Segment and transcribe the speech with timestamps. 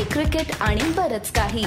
[0.00, 1.64] Coffee cricket आणि बरच काही.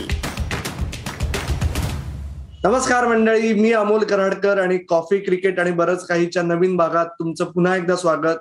[2.63, 7.75] नमस्कार मंडळी मी अमोल कराडकर आणि कॉफी क्रिकेट आणि बरंच काहीच्या नवीन भागात तुमचं पुन्हा
[7.75, 8.37] एकदा स्वागत.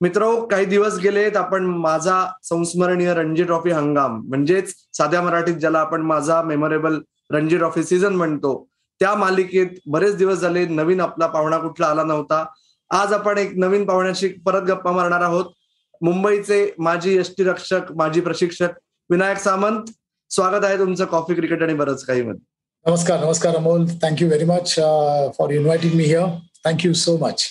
[0.00, 6.02] मित्र काही दिवस गेलेत आपण माझा संस्मरणीय रणजी ट्रॉफी हंगाम म्हणजेच साध्या मराठीत ज्याला आपण
[6.02, 8.54] माझा मेमोरेबल रणजी ट्रॉफी सीझन म्हणतो
[9.00, 12.44] त्या मालिकेत बरेच दिवस झाले नवीन आपला पाहुणा कुठला आला नव्हता.
[12.90, 15.52] आज आपण एक नवीन पाहुण्याशी परत गप्पा मारणार आहोत.
[16.02, 18.68] मुंबईचे माजी यष्टीरक्षक माजी प्रशिक्षक
[19.10, 19.90] विनायक सामंत
[20.30, 22.40] स्वागत आहे तुमचं कॉफी क्रिकेट आणि बरंच काही मध्ये.
[22.86, 23.84] नमस्कार नमस्कार Amol.
[24.02, 24.74] Thank you very much
[25.38, 26.28] for inviting me here
[26.64, 27.44] thank you so much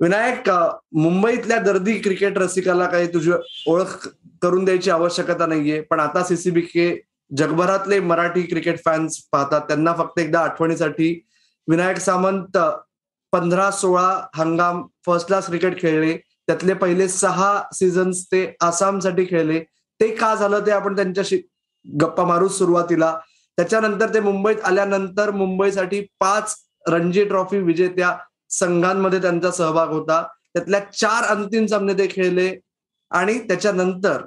[0.00, 0.50] Vinayak
[0.96, 3.32] मुंबईतल्या दर्दी क्रिकेट रसिकाला काही तुझी
[3.66, 4.06] ओळख
[4.42, 6.88] करून द्यायची आवश्यकता नाहीये पण आता सीसीबीके
[7.30, 9.60] जगभरातले मराठी क्रिकेट फॅन्स पाहतात.
[9.60, 11.12] त्यांना फक्त एकदा आठवणीसाठी
[11.68, 12.58] विनायक सामंत
[13.32, 16.16] पंधरा सोळा हंगाम फर्स्ट क्लास क्रिकेट खेळले.
[16.46, 19.60] त्यातले पहिले सहा सीझन्स ते आसामसाठी खेळले.
[20.02, 21.40] ते का झालं ते आपण त्यांच्याशी
[22.00, 23.16] गप्पा मारू सुरुवातीला.
[23.58, 26.54] त्याच्यानंतर ते मुंबईत आल्यानंतर मुंबईसाठी पाच
[26.88, 28.16] रणजी ट्रॉफी विजेत्या
[28.50, 30.22] संघांमध्ये त्यांचा सहभाग होता.
[30.54, 32.54] त्यातल्या चार अंतिम सामने ते खेळले.
[33.10, 34.22] आणि त्याच्यानंतर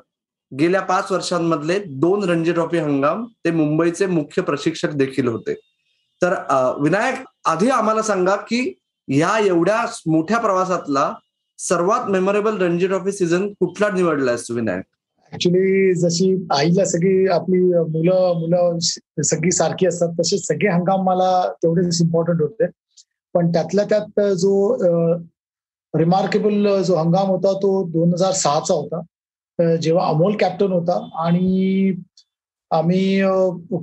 [0.52, 5.54] गेल्या पाच वर्षांमधले दोन रणजी ट्रॉफी हंगाम ते मुंबईचे मुख्य प्रशिक्षक देखील होते.
[6.22, 6.34] तर
[6.82, 8.74] विनायक आधी आम्हाला सांगा की
[9.08, 11.14] या एवढ्या मोठ्या प्रवासातला
[11.60, 14.86] सर्वात मेमोरेबल रणजी ट्रॉफी सीझन कुठला निवडलायस विनायक?
[15.34, 18.78] ऍक्च्युली जशी आईला सगळी आपली मुलं मुलं
[19.24, 21.30] सगळी सारखी असतात तसे सगळे हंगाम मला
[21.64, 22.66] तेवढेच इम्पॉर्टंट होते.
[23.36, 24.76] पण त्यातल्या त्यात जो
[25.94, 29.02] रिमार्केबल जो हंगाम होता तो दोन हजार सहाचा होता.
[29.82, 31.94] जेव्हा अमोल कॅप्टन होता आणि
[32.72, 33.20] आम्ही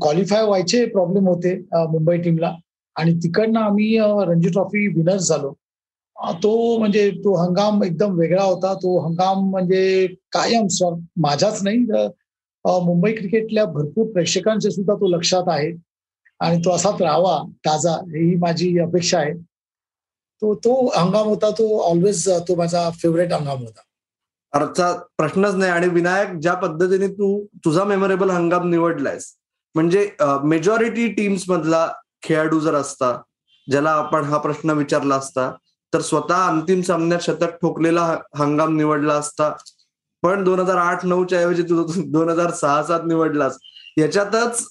[0.01, 1.55] क्वालिफाय व्हायचे प्रॉब्लेम होते
[1.91, 2.53] मुंबई टीमला
[2.97, 5.53] आणि तिकडनं आम्ही रणजी ट्रॉफी विनर्स झालो.
[6.43, 8.73] तो म्हणजे तो हंगाम एकदम वेगळा होता.
[8.75, 10.67] तो हंगाम म्हणजे कायम
[11.23, 11.79] माझाच नाही
[12.85, 15.73] मुंबई क्रिकेटल्या भरपूर प्रेक्षकांचे सुद्धा तो लक्षात आहे.
[16.41, 19.33] आणि तो असाच राहावा ताजा ही माझी अपेक्षा आहे.
[20.43, 23.81] तो तो हंगाम होता तो ऑलवेज तो माझा फेवरेट हंगाम होता.
[24.53, 25.71] अर्थात प्रश्नच नाही.
[25.71, 29.33] आणि विनायक ज्या पद्धतीने तू तुझा मेमोरेबल हंगाम निवडलायस
[29.75, 30.09] म्हणजे
[30.45, 31.87] मेजॉरिटी टीम्स मधला
[32.23, 33.17] खेळाडू जर असता
[33.69, 35.51] ज्याला आपण हा प्रश्न विचारला असता
[35.93, 38.07] तर स्वतः अंतिम सामन्यात शतक ठोकलेला
[38.39, 39.53] हंगाम निवडला असता.
[40.23, 43.57] पण दोन हजार आठ नऊच्या ऐवजी तू दोन हजार सहा सात निवडलास.
[43.99, 44.69] याच्यातच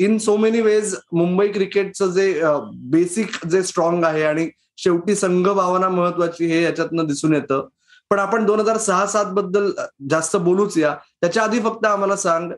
[0.00, 2.42] in so many ways Mumbai क्रिकेटचं जे
[2.90, 4.48] बेसिक जे स्ट्रॉंग आहे आणि
[4.82, 7.66] शेवटी संघ भावना महत्वाची हे याच्यातनं दिसून येतं.
[8.10, 9.70] पण आपण दोन हजार सहा सात बद्दल
[10.10, 10.94] जास्त बोलूच या.
[11.20, 12.50] त्याच्या आधी फक्त आम्हाला सांग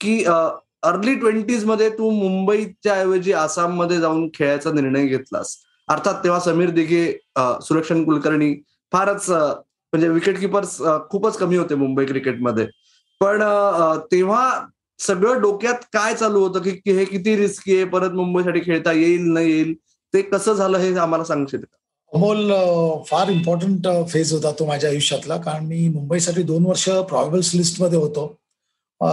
[0.00, 5.56] की अर्ली ट्वेंटीजमध्ये तू मुंबईच्या ऐवजी आसाममध्ये जाऊन खेळायचा निर्णय घेतलास.
[5.88, 7.06] अर्थात तेव्हा समीर दिघे
[7.62, 8.54] सुरक्षण कुलकर्णी
[8.92, 10.76] फारच म्हणजे विकेट किपर्स
[11.10, 12.66] खूपच कमी होते मुंबई क्रिकेटमध्ये
[13.20, 13.42] पण
[14.12, 14.66] तेव्हा
[14.98, 19.38] सगळं डोक्यात काय चालू होतं की हे किती रिस्की आहे परत मुंबईसाठी खेळता येईल न
[19.38, 19.74] येईल
[20.14, 21.64] ते कसं झालं हे आम्हाला सांगशील
[22.12, 22.50] अमोल
[23.06, 25.36] फार इम्पॉर्टंट फेज होता तो माझ्या आयुष्यातला.
[25.36, 28.24] कारण मी मुंबईसाठी दोन वर्ष प्रॉबेबल्स लिस्टमध्ये होतो.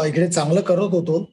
[0.08, 1.26] इकडे चांगलं करत होतो.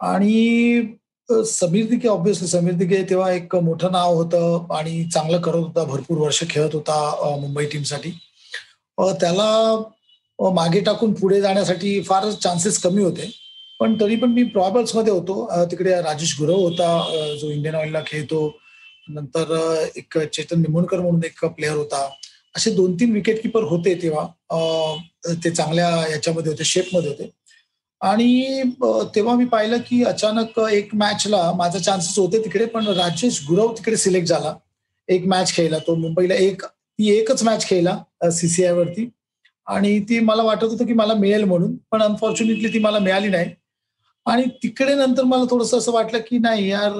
[0.00, 0.80] आणि
[1.28, 6.18] समीर दिके ऑब्विसली समीर दिके तेव्हा एक मोठं नाव होतं आणि चांगलं करत होता भरपूर
[6.18, 8.10] वर्ष खेळत होता मुंबई टीमसाठी
[9.20, 9.76] त्याला
[10.54, 13.30] मागे टाकून पुढे जाण्यासाठी फार चान्सेस कमी होते.
[13.80, 14.42] पण तरी पण मी
[14.94, 15.64] मध्ये होतो.
[15.70, 18.46] तिकडे राजेश गुरव होता जो इंडियन ऑइलला खेळतो.
[19.08, 19.54] नंतर
[19.96, 22.08] एक चेतन निमोणकर म्हणून एक प्लेअर होता.
[22.56, 24.26] असे दोन तीन विकेट किपर होते तेव्हा.
[25.44, 27.30] ते चांगल्या याच्यामध्ये होते शेपमध्ये होते.
[28.04, 28.62] आणि
[29.14, 33.96] तेव्हा मी पाहिलं की अचानक एक मॅचला माझा चान्सेस होते तिकडे पण राजेश गुरव तिकडे
[33.96, 34.54] सिलेक्ट झाला.
[35.08, 36.34] एक मॅच खेळला तो मुंबईला.
[36.34, 39.08] एक ती एकच मॅच खेळला सीसीआय वरती.
[39.66, 43.50] आणि ती मला वाटत होतं की मला मिळेल म्हणून पण अनफॉर्च्युनेटली ती मला मिळाली नाही.
[44.26, 46.92] आणि तिकडे नंतर मला थोडंसं असं वाटलं की नाही यार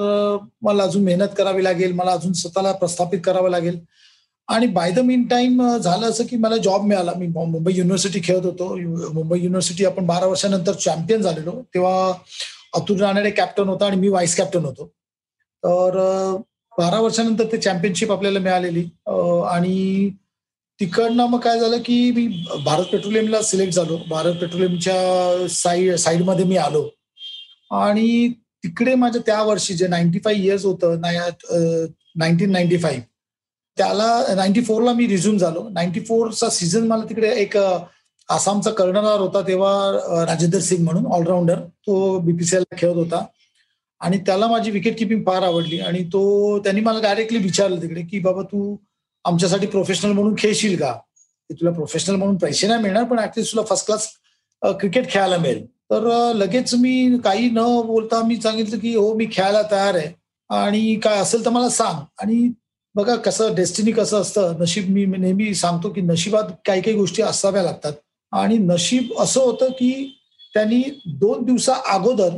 [0.62, 3.78] मला अजून मेहनत करावी लागेल मला अजून स्वतःला प्रस्थापित करावं लागेल.
[4.49, 7.12] आणि बाय द मीन टाइम झालं असं की मला जॉब मिळाला.
[7.19, 8.75] मी मुंबई युनिव्हर्सिटी खेळत होतो.
[9.12, 11.52] मुंबई युनिव्हर्सिटी आपण बारा वर्षानंतर चॅम्पियन झालेलो.
[11.75, 12.12] तेव्हा
[12.76, 14.87] अतुल रानडे कॅप्टन होता आणि मी व्हाईस कॅप्टन होतो.
[15.62, 15.96] तर
[16.79, 18.85] बारा वर्षानंतर ते चॅम्पियनशिप आपल्याला मिळालेली.
[19.50, 20.11] आणि
[20.81, 22.26] तिकडनं मग काय झालं की मी
[22.64, 23.99] भारत पेट्रोलियमला सिलेक्ट झालो.
[24.08, 26.88] भारत पेट्रोलियमच्या साईड साईडमध्ये मी आलो.
[27.70, 28.29] आणि
[28.64, 33.02] तिकडे माझ्या त्या वर्षी जे नाईन्टी फाईव्ह इयर्स होतं नाईन्टीन नाईन्टी फाईव्ह
[33.76, 35.69] त्याला नाईन्टी फोरला मी रिझ्यूम झालो.
[35.73, 37.56] नाईन्टी फोरचा सीझन मला तिकडे एक
[38.29, 43.25] आसामचा कर्णधार होता तेव्हा राजेंद्र सिंग म्हणून ऑलराऊंडर तो बीपीसीएल खेळत होता.
[44.00, 45.79] आणि त्याला माझी विकेट किपिंग फार आवडली.
[45.79, 48.76] आणि तो त्यांनी मला डायरेक्टली विचारलं तिकडे की बाबा तू
[49.25, 50.93] आमच्यासाठी प्रोफेशनल म्हणून खेळशील का?
[51.50, 54.09] तुला प्रोफेशनल म्हणून पैसे नाही मिळणार पण ऍटलीस्ट तुला फर्स्ट क्लास
[54.62, 55.65] क्रिकेट खेळायला मिळेल.
[55.91, 60.09] तर लगेच मी काही न बोलता मी सांगितलं की हो मी खेळायला तयार आहे.
[60.50, 62.05] आणि काय असेल तर मला सांग.
[62.23, 62.49] आणि
[62.94, 67.62] बघा कसं डेस्टिनी कसं असतं नशीब मी नेहमी सांगतो की नशिबात काही काही गोष्टी असाव्या
[67.62, 67.93] लागतात.
[68.32, 70.19] आणि नशीब असं होतं की
[70.55, 72.29] त्यांनी दोन दिवसा अगोदर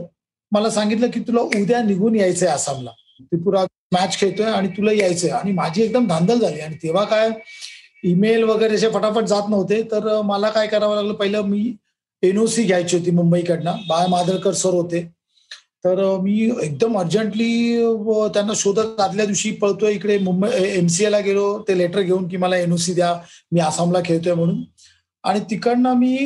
[0.53, 2.91] मला सांगितलं की तुला उद्या निघून यायचंय आसामला.
[3.20, 5.31] त्रिपुरा मॅच खेळतोय आणि तुला यायचंय.
[5.31, 6.61] आणि माझी एकदम धांदल झाली.
[6.61, 7.29] आणि तेव्हा काय
[8.05, 9.82] ईमेल वगैरे असे फटाफट जात नव्हते.
[9.82, 11.12] तर मला काय करावं लागलं?
[11.12, 11.76] पहिलं मी
[12.23, 13.73] एनओसी घ्यायची होती मुंबईकडनं.
[13.88, 15.16] बाळ मादळकर सर होते.
[15.84, 17.50] तर मी एकदम अर्जंटली
[18.34, 21.46] त्यांना शोधत आदल्या दिवशी पळतोय इकडे मुंबई एमसीए ला गेलो.
[21.69, 23.12] ते लेटर घेऊन की मला एनओसी द्या.
[23.52, 24.62] मी आसामला खेळतोय म्हणून.
[25.25, 26.17] आणि तिकडनं मी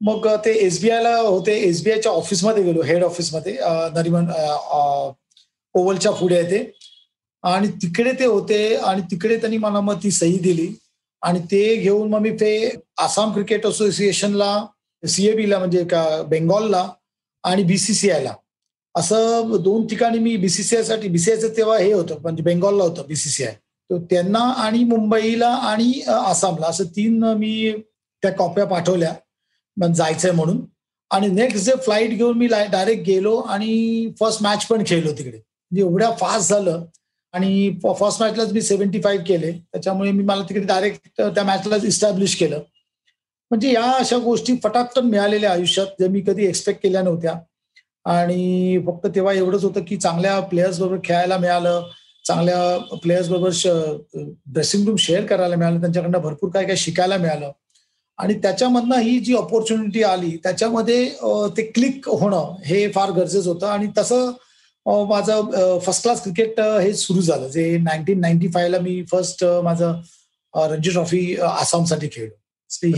[0.00, 1.52] मग ते एसबीआयला होते.
[1.68, 3.56] एसबीआयच्या ऑफिसमध्ये गेलो हेड ऑफिसमध्ये
[3.94, 4.26] नरिमन
[5.74, 6.64] ओव्हलच्या पुढे ते.
[7.44, 10.68] आणि तिकडे ते होते आणि तिकडे त्यांनी मला मग ती सही दिली.
[11.22, 12.50] आणि ते घेऊन मग मी ते
[13.02, 14.52] आसाम क्रिकेट असोसिएशनला
[15.02, 16.88] सीएबीला म्हणजे का बेंगॉलला
[17.44, 18.32] आणि बीसीसीआयला
[18.98, 23.54] असं दोन ठिकाणी मी बीसीसीआयसाठी बीसीआयचं तेव्हा हे होतं म्हणजे बेंगॉलला होतं बीसीसीआय
[23.90, 27.72] तर त्यांना आणि मुंबईला आणि आसामला असं तीन मी
[28.22, 29.14] त्या कॉप्या पाठवल्या
[29.94, 30.60] जायचंय म्हणून.
[31.10, 35.36] आणि नेक्स्ट डे फ्लाईट घेऊन मी डायरेक्ट गेलो आणि फर्स्ट मॅच पण खेळलो तिकडे.
[35.38, 36.84] म्हणजे एवढ्या फास्ट झालं.
[37.32, 39.52] आणि फर्स्ट मॅचलाच मी सेव्हन्टी फाईव्ह केले.
[39.52, 42.60] त्याच्यामुळे मी मला तिकडे डायरेक्ट त्या मॅचलाच इस्टॅब्लिश केलं.
[43.50, 47.34] म्हणजे या अशा गोष्टी फटाफट मिळालेल्या आयुष्यात ज्या मी कधी एक्सपेक्ट केल्या नव्हत्या.
[48.04, 51.88] आणि फक्त तेव्हा एवढंच होतं की चांगल्या प्लेयर्स बरोबर खेळायला मिळालं
[52.26, 53.50] चांगल्या प्लेयर्स बरोबर
[54.52, 57.50] ड्रेसिंग रूम शेअर करायला मिळालं त्यांच्याकडनं भरपूर काय काय शिकायला मिळालं.
[58.18, 61.04] आणि त्याच्यामधनं ही जी ऑपॉर्च्युनिटी आली त्याच्यामध्ये
[61.56, 63.66] ते क्लिक होणं हे फार गरजेचं होतं.
[63.66, 64.30] आणि तसं
[65.08, 70.00] माझं फर्स्ट क्लास क्रिकेट हे सुरू झालं जे नाईन्टीन नाईन्टी फायला मी फर्स्ट माझं
[70.54, 72.34] रणजी ट्रॉफी आसामसाठी खेळलो.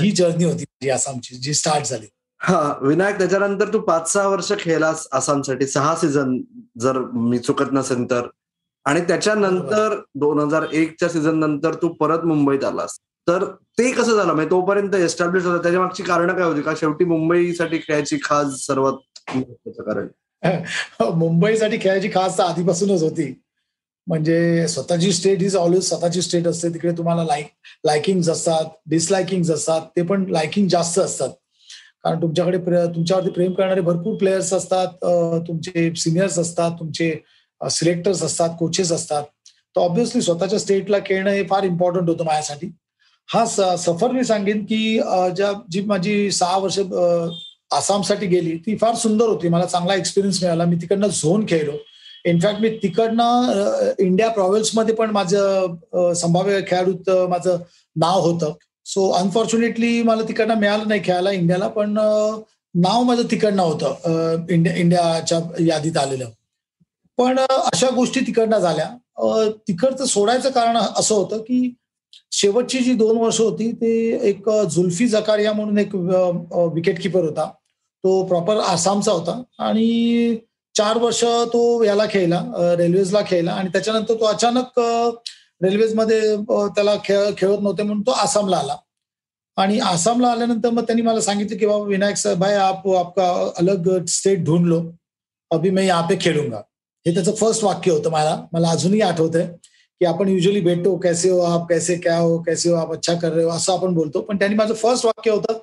[0.01, 2.07] ही जर्नी होती आसामची जी स्टार्ट झाली.
[2.43, 5.67] हा विनायक त्याच्यानंतर तू पाच सहा वर्ष खेळलास आसामसाठी.
[5.67, 6.41] सहा सीझन
[6.81, 8.27] जर मी चुकत नसेल तर.
[8.85, 12.99] आणि त्याच्यानंतर दोन हजार एकच्या सीझन नंतर तू परत मुंबईत आलास.
[13.29, 14.33] तर ते कसं झालं?
[14.33, 15.63] म्हणजे तोपर्यंत एस्टॅब्लिश होतं.
[15.63, 16.63] त्याच्या मागची कारण काय होती?
[16.63, 18.93] का शेवटी मुंबईसाठी खेळायची खास सर्वात
[19.67, 20.09] कारण?
[21.15, 23.43] मुंबईसाठी खेळायची खास आधीपासूनच होती.
[24.07, 26.69] म्हणजे स्वतःची स्टेट इज ऑलवेज स्वतःची स्टेट असते.
[26.69, 27.47] तिकडे तुम्हाला लाईक
[27.85, 29.81] लायकिंग असतात डिसलायकिंग असतात.
[29.97, 31.29] ते पण लायकिंग जास्त असतात.
[32.05, 32.59] कारण तुमच्याकडे
[32.95, 35.05] तुमच्यावरती प्रेम करणारे भरपूर प्लेयर्स असतात
[35.49, 37.13] तुमचे सिनियर्स असतात तुमचे
[37.61, 39.23] सिलेक्टर्स असतात कोचेस असतात.
[39.77, 42.71] तर ऑब्व्हियसली स्वतःच्या स्टेटला खेळणं हे फार इम्पॉर्टंट होतं माझ्यासाठी.
[43.29, 43.45] हा
[43.77, 44.99] सफर मी सांगेन की
[45.37, 46.79] ज्या जी माझी सहा वर्ष
[47.71, 49.49] आसामसाठी गेली ती फार सुंदर होती.
[49.49, 50.65] मला चांगला एक्सपिरियन्स मिळाला.
[50.65, 51.73] मी तिकडनं झोन खेळलो.
[52.25, 57.57] इनफॅक्ट मी तिकडनं इंडिया प्रॉव्हिन्समध्ये पण माझं संभाव्य खेळाडूत माझं
[57.97, 58.53] नाव होतं.
[58.93, 61.93] सो अनफॉर्च्युनेटली मला तिकडनं मिळालं नाही खेळायला इंडियाला पण
[62.75, 66.31] नाव माझं तिकडनं होतं इंडिया इंडियाच्या यादीत आलेलं.
[67.19, 68.89] पण अशा गोष्टी तिकडनं झाल्या.
[69.69, 71.75] तिकडचं सोडायचं कारण असं होतं की
[72.33, 73.93] शेवटची जी दोन वर्ष होती ते
[74.29, 75.95] एक जुल्फी जकारिया म्हणून एक
[76.75, 77.49] विकेट किपर होता.
[78.05, 80.37] तो प्रॉपर आसामचा होता आणि
[80.75, 82.43] चार वर्ष तो याला खेळला
[82.79, 84.81] रेल्वेजला खेळला आणि त्याच्यानंतर तो अचानक
[85.61, 86.37] रेल्वेजमध्ये
[86.77, 88.77] त्याला खेळ खेळत नव्हते म्हणून तो आसामला आला.
[89.57, 93.89] आणि आसामला आल्यानंतर मग त्यांनी मला सांगितलं की बाबा विनायक सर भाई आप आपका अलग
[94.09, 94.81] स्टेट ढूंढ लो
[95.51, 96.61] अभी मैं यहाँ पे खेळूंगा
[97.07, 98.37] हे त्याचं फर्स्ट वाक्य होतं मला.
[98.53, 99.47] मला अजूनही आठवत आहे
[100.01, 101.69] की आपण युजली भेटतो कैसे हो आप?
[101.69, 102.39] कैसे क्या हो?
[102.43, 102.93] कैसे हो आप?
[102.93, 103.51] अच्छा कर रहे हो?
[103.51, 104.21] असं आपण बोलतो.
[104.21, 105.59] पण त्यांनी माझं फर्स्ट वाक्य होतं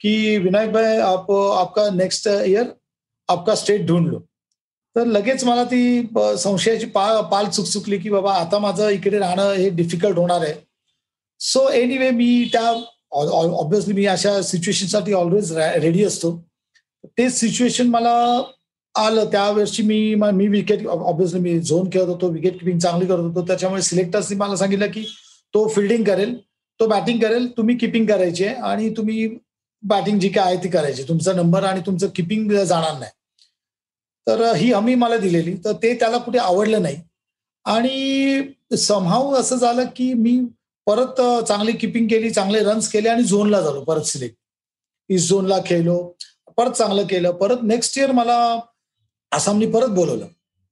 [0.00, 2.64] की विनायक भाई आप आपका नेक्स्ट इयर
[3.28, 4.18] आपका स्टेट ढूंढ लो
[4.96, 6.06] तर लगेच मला ती
[6.38, 10.54] संशयाची पा पाल चुकचुकली की बाबा आता माझं इकडे राहणं हे डिफिकल्ट होणार आहे.
[11.40, 12.72] सो एनिवे मी त्या
[13.12, 16.36] ऑब्विसली मी अशा सिच्युएशनसाठी ऑलवेज रेडी असतो.
[17.18, 18.12] ते सिच्युएशन मला
[18.94, 19.24] आलं.
[19.32, 23.46] त्यावेळेसची मी मी विकेट ऑब्विसली मी झोन खेळत होतो विकेट किपिंग चांगली करत होतो.
[23.46, 25.04] त्याच्यामुळे सिलेक्टर्सनी मला सांगितलं की
[25.54, 26.36] तो फिल्डिंग करेल
[26.80, 29.28] तो बॅटिंग करेल तुम्ही किपिंग करायची आहे आणि तुम्ही
[29.82, 33.10] बॅटिंग जी काय आहे ती करायची तुमचा नंबर आणि तुमचं किपिंग जाणार नाही.
[34.26, 35.54] तर ही हमी मला दिलेली.
[35.64, 36.96] तर ते त्याला कुठे आवडलं नाही.
[37.64, 40.40] आणि समहाव असं झालं की मी
[40.86, 44.36] परत चांगली किपिंग केली चांगले रन्स केले आणि झोनला झालो परत सिलेक्ट
[45.10, 45.96] ईस्ट झोनला खेळलो
[46.56, 48.36] परत चांगलं केलं परत नेक्स्ट इयर मला
[49.32, 50.26] आसामनी परत बोलवलं.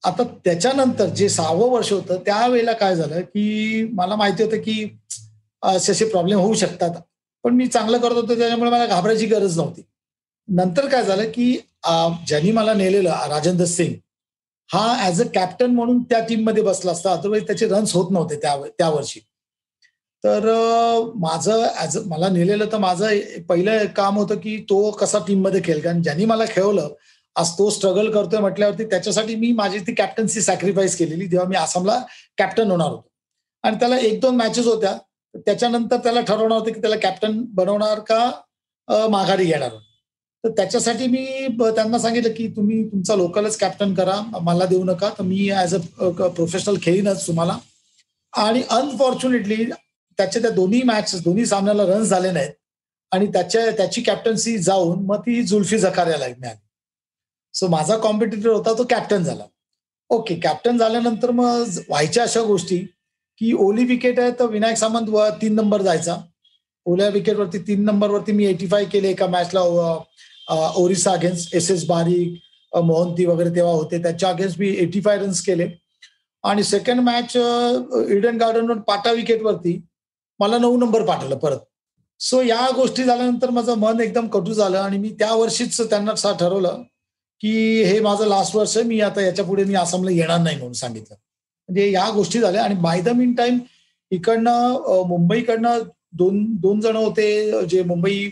[0.04, 4.84] आता त्याच्यानंतर जे सहावं वर्ष होतं त्यावेळेला काय झालं की मला माहिती होतं की
[5.62, 6.90] असे असे प्रॉब्लेम होऊ शकतात.
[7.44, 9.82] पण मी चांगलं करत होतो त्याच्यामुळे मला घाबरायची गरज नव्हती.
[10.48, 11.56] नंतर काय झालं की
[12.26, 13.94] ज्यांनी मला नेलेलं राजेंद्र सिंग
[14.70, 17.12] हा ऍज अ कॅप्टन म्हणून त्या टीममध्ये बसला असता.
[17.12, 19.20] अदरवाईज त्याचे रन्स होत नव्हते त्या वर्षी.
[20.24, 20.44] तर
[21.16, 26.02] माझं ऍज मला नेलेलं तर माझं पहिलं काम होतं की तो कसा टीममध्ये खेळ कारण
[26.02, 26.88] ज्यांनी मला खेळवलं
[27.36, 31.26] आज तो स्ट्रगल करतोय म्हटल्यावरती त्याच्यासाठी मी माझी ती कॅप्टन्सी सॅक्रिफाईस केलेली.
[31.26, 31.98] जेव्हा मी आसामला
[32.38, 33.08] कॅप्टन होणार होतो.
[33.64, 34.96] आणि त्याला एक दोन मॅचेस होत्या.
[35.34, 38.30] त्याच्यानंतर त्याला ठरवणार होतं की त्याला कॅप्टन बनवणार का
[39.10, 39.70] माघारी घेणार
[40.44, 45.08] तर त्याच्यासाठी मी त्यांना सांगितलं की तुम्ही तुमचा लोकलच कॅप्टन करा मला देऊ नका.
[45.18, 47.58] तर मी ऍज अ प्रोफेशनल खेळीनच तुम्हाला.
[48.32, 49.64] आणि अनफॉर्च्युनेटली
[50.18, 52.50] त्याच्या त्या दोन्ही मॅच दोन्ही सामन्याला रन्स झाले नाहीत.
[53.12, 56.58] आणि त्याच्या त्याची कॅप्टन्सी जाऊन मग ती जुल्फी जकार्याला मिळाली.
[57.54, 59.44] सो माझा कॉम्पिटिटर होता तो कॅप्टन झाला.
[60.10, 62.78] ओके कॅप्टन झाल्यानंतर मग व्हायच्या अशा गोष्टी
[63.38, 65.10] की ओली विकेट आहे तर विनायक सामंत
[65.42, 66.16] तीन नंबर जायचा.
[66.86, 69.60] ओल्या विकेटवरती तीन नंबरवरती मी एटी फाय केले एका मॅचला
[70.50, 74.02] Orissa against S S Barik Mohanty वगैरे तेव्हा होते.
[74.02, 75.68] त्याच्या अगेन्स्ट मी एटी फाय रन्स केले.
[76.44, 79.80] आणि सेकंड मॅच इडन गार्डनवर पाटा विकेटवरती
[80.40, 81.58] मला नऊ नंबर पाठवलं परत.
[82.20, 86.82] सो या गोष्टी झाल्यानंतर माझं मन एकदम कटू झालं आणि मी त्या वर्षीच त्यांना ठरवलं
[87.40, 87.50] की
[87.84, 91.16] हे माझं लास्ट वर्ष आहे मी आता याच्यापुढे मी आसामला येणार नाही म्हणून सांगितलं.
[91.68, 93.58] म्हणजे या गोष्टी झाल्या आणि बाय द मीन टाइम
[94.10, 95.82] इकडनं मुंबईकडनं
[96.18, 98.28] दोन दोन जण होते जे मुंबई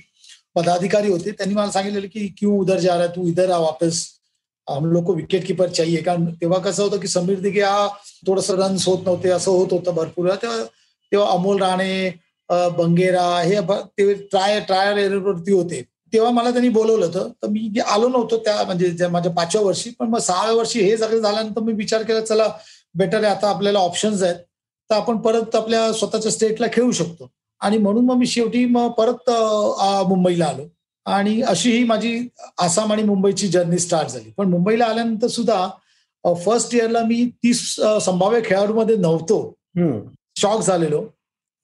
[0.59, 1.31] पदाधिकारी होते.
[1.31, 4.07] त्यांनी मला सांगितलेलं की क्यू उधर जा रहा तू इधर आ वापस.
[4.69, 6.01] हम लोग को विकेट कीपर चाहिए.
[6.03, 7.87] कारण तेव्हा कसं होतं की समीर दिघे हा
[8.27, 10.65] थोडस रन्स होत नव्हते असं होत होतं भरपूर तेव्हा
[11.13, 12.11] तेव्हा अमोल राणे
[12.79, 13.61] बंगेरा हे
[13.99, 15.83] ते ट्राय ट्रायल एरवरती होते.
[16.13, 17.29] तेव्हा मला त्यांनी बोलवलं होतं.
[17.43, 21.21] तर मी आलो नव्हतो त्या म्हणजे माझ्या पाचव्या वर्षी पण मग सहाव्या वर्षी हे सगळं
[21.21, 22.49] झाल्यानंतर मी विचार केला चला
[22.95, 24.37] बेटर आहे आता आपल्याला ऑप्शन्स आहेत.
[24.91, 27.31] तर आपण परत आपल्या स्वतःच्या स्टेटला खेळू शकतो.
[27.61, 29.31] आणि म्हणून मग मी शेवटी मग परत
[30.09, 30.63] मुंबईला आलो.
[31.07, 34.31] आणि अशी ही माझी आसाम आणि मुंबईची जर्नी स्टार्ट झाली.
[34.37, 35.69] पण मुंबईला आल्यानंतर सुद्धा
[36.47, 39.55] फर्स्ट इयरला मी तीस संभाव्य खेळाडूमध्ये नव्हतो.
[40.37, 41.05] शॉक झालेलो.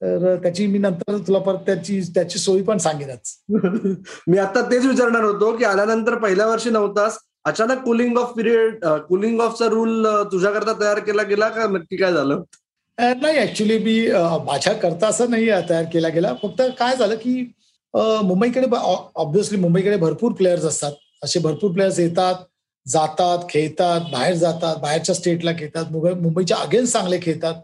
[0.03, 3.45] तर त्याची मी नंतर तुला परत त्याची त्याची सोयी पण सांगेनच.
[4.29, 9.41] मी आता तेच विचारणार होतो की आल्यानंतर पहिल्या वर्षी नव्हतास अचानक कुलिंग ऑफ पिरियड कुलिंग
[9.41, 11.67] ऑफचा रूल तुझ्याकरता तयार केला गेला का?
[11.67, 12.43] नक्की काय झालं?
[12.99, 13.95] नाही ऍक्च्युली मी
[14.47, 16.33] माझ्या करता असं नाही तयार केला गेला.
[16.43, 17.41] फक्त काय झालं की
[17.95, 20.93] मुंबईकडे ऑब्व्हियसली मुंबईकडे भरपूर प्लेयर्स असतात.
[21.23, 22.35] असे भरपूर प्लेयर्स येतात
[22.87, 27.55] जातात खेळतात बाहेर जातात बाहेरच्या स्टेटला खेळतात मुंबईच्या अगेन्स्ट चांगले खेळतात.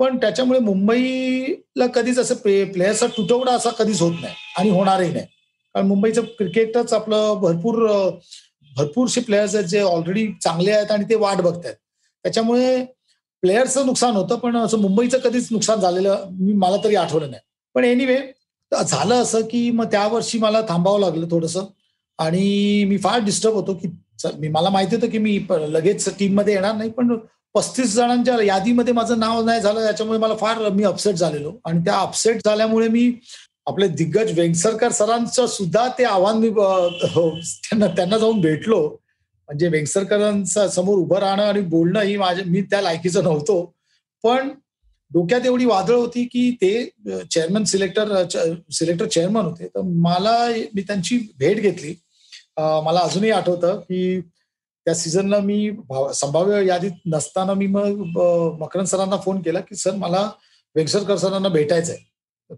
[0.00, 5.26] पण त्याच्यामुळे मुंबईला कधीच असं प्लेयर्सचा तुटवडा असा कधीच होत नाही आणि होणारही नाही.
[5.74, 7.86] कारण मुंबईचं क्रिकेटच आपलं भरपूर
[8.72, 11.74] भरपूरसे प्लेयर्स आहेत जे ऑलरेडी चांगले आहेत आणि ते वाट बघतायत.
[12.24, 12.84] त्याच्यामुळे
[13.42, 17.42] प्लेयर्सचं नुकसान होतं पण असं मुंबईचं कधीच नुकसान झालेलं मी मला तरी आठवलं नाही.
[17.74, 18.18] पण एनिवे
[18.72, 21.64] झालं असं की मग त्या वर्षी मला थांबावं लागलं थोडंसं.
[22.18, 23.88] आणि मी फार डिस्टर्ब होतो की
[24.38, 27.16] मी मला माहिती होतं की मी लगेच टीममध्ये येणार नाही पण
[27.54, 31.52] पस्तीस जणांच्या यादीमध्ये माझं नाव नाही झालं याच्यामुळे मला फार मी अपसेट झालेलो.
[31.64, 33.10] आणि त्या अपसेट झाल्यामुळे मी
[33.66, 39.01] आपले दिग्गज वेंगसरकर सरांचं सुद्धा ते आव्हान मी हो, त्यांना त्यांना जाऊन भेटलो.
[39.52, 43.64] म्हणजे वेंगसरकरांचा समोर उभं राहणं आणि बोलणं ही माझ्या मी त्या लायकीचं नव्हतो.
[44.24, 44.48] पण
[45.10, 46.84] डोक्यात एवढी वादळ होती की ते
[47.30, 48.12] चेअरमन सिलेक्टर
[48.72, 49.66] सिलेक्टर चेअरमन होते.
[49.66, 50.36] तर मला
[50.74, 51.94] मी त्यांची भेट घेतली.
[52.58, 55.70] मला अजूनही आठवतं की त्या सीझनला मी
[56.14, 58.00] संभाव्य यादीत नसताना मी मग
[58.60, 60.30] मकरन सरांना फोन केला की सर मला
[60.74, 61.96] वेंगसरकर सरांना भेटायचंय.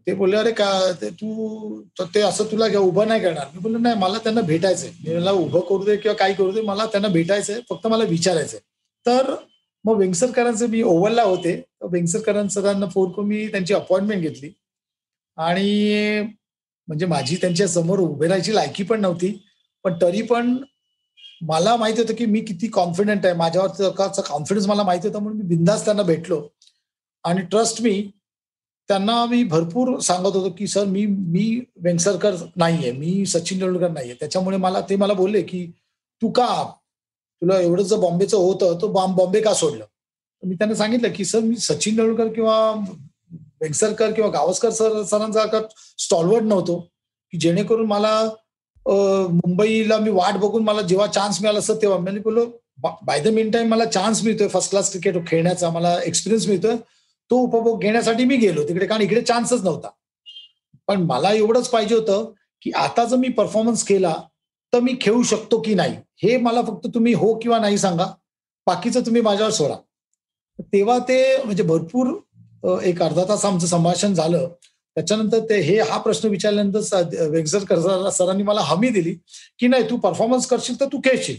[0.07, 1.83] ते बोलले अरे का ते तू
[2.15, 3.47] ते असं तुला उभं नाही करणार.
[3.55, 4.91] मी बोललो नाही मला त्यांना भेटायचंय.
[5.07, 8.61] मी मला उभं करू दे किंवा काय करू दे मला त्यांना भेटायचंय फक्त मला विचारायचंय.
[9.07, 9.35] तर
[9.85, 11.63] मग वेंगसरकरांचे मी ओव्हरला होते.
[11.91, 14.51] वेंगसरकरां सरांना फोन करून मी त्यांची अपॉइंटमेंट घेतली.
[15.37, 16.21] आणि
[16.89, 19.39] म्हणजे माझी त्यांच्यासमोर उभे राहायची लायकी पण नव्हती.
[19.85, 20.57] पण तरी पण
[21.43, 23.35] मला माहिती होतं की मी किती कॉन्फिडंट आहे.
[23.35, 26.49] माझ्यावर कॉन्फिडन्स मला माहिती होता म्हणून मी बिंदास त्यांना भेटलो.
[27.25, 28.11] आणि ट्रस्ट मी
[28.89, 34.15] त्यांना मी भरपूर सांगत होतो की सर मी मी वेंगसरकर नाहीये मी सचिन तेंडुलकर नाहीये.
[34.15, 35.67] त्याच्यामुळे मला ते मला बोलले की
[36.23, 36.47] तू का
[37.43, 39.85] तुला एवढं जर बॉम्बेचं होतं तर बॉम्बे का सोडलं?
[40.43, 42.59] मी त्यांना सांगितलं की सर मी सचिन तेंडुलकर किंवा
[43.61, 45.61] वेंगसरकर किंवा गावस्कर सर सरांचा
[45.99, 46.79] स्टॉलवर्ड नव्हतो
[47.33, 48.21] की जेणेकरून मला
[48.87, 51.99] मुंबईला मी वाट बघून मला जेव्हा चान्स मिळाला असं तेव्हा.
[51.99, 52.47] मी बोललो
[52.83, 56.77] बाय द मेन टाइम मला चान्स मिळतोय फर्स्ट क्लास क्रिकेट खेळण्याचा मला एक्सपिरियन्स मिळतोय.
[57.31, 59.89] तो उपभोग घेण्यासाठी मी गेलो तिकडे कारण इकडे चान्सच नव्हता.
[60.89, 62.31] पण मला एवढंच पाहिजे होतं
[62.63, 64.15] की आता जर मी परफॉर्मन्स केला
[64.73, 65.97] तर मी खेळू शकतो की नाही?
[66.23, 68.07] हे मला फक्त तुम्ही हो किंवा नाही सांगा.
[68.67, 69.75] बाकीचं तुम्ही माझ्यावर सोडा.
[70.59, 74.49] तेव्हा ते म्हणजे भरपूर एक अर्धा तास आमचं संभाषण झालं.
[74.97, 79.15] त्याच्यानंतर ते हे हा प्रश्न विचारल्यानंतर वेगसर सरांनी मला हमी दिली
[79.59, 81.37] की नाही तू परफॉर्मन्स करशील तर तू खेळशील.